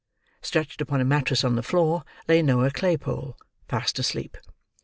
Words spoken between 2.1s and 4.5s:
lay Noah Claypole, fast asleep.